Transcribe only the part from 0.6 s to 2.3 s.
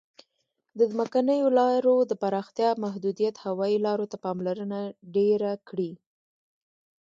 د ځمکنیو لارو د